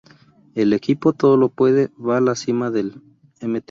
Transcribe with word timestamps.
El 0.55 0.73
Equipo 0.73 1.13
Todo 1.13 1.37
Lo 1.37 1.49
Puede 1.49 1.89
va 1.93 2.17
a 2.17 2.21
la 2.21 2.33
cima 2.33 2.71
del 2.71 2.99
Mt. 3.39 3.59